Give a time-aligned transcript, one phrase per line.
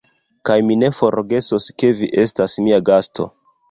[0.49, 3.35] Kaj mi ne forgesos, ke vi estas mia gasto!